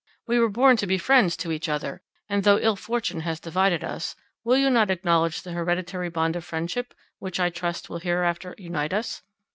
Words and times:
We 0.25 0.39
were 0.39 0.49
born 0.49 0.77
to 0.77 0.87
be 0.87 0.97
friends 0.97 1.37
to 1.37 1.51
each 1.51 1.69
other; 1.69 2.01
and 2.27 2.43
though 2.43 2.57
ill 2.57 2.75
fortune 2.75 3.19
has 3.19 3.39
divided 3.39 3.83
us, 3.83 4.15
will 4.43 4.57
you 4.57 4.71
not 4.71 4.89
acknowledge 4.89 5.43
the 5.43 5.51
hereditary 5.51 6.09
bond 6.09 6.35
of 6.35 6.43
friendship 6.43 6.95
which 7.19 7.39
I 7.39 7.51
trust 7.51 7.87
will 7.87 7.99
hereafter 7.99 8.55
unite 8.57 8.93
us?" 8.93 9.21